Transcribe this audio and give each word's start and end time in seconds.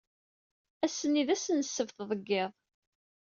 Ass-nni 0.85 1.23
d 1.27 1.29
ass 1.35 1.45
n 1.51 1.59
ssebt, 1.63 1.97
deg 2.09 2.21
yiḍ. 2.29 2.51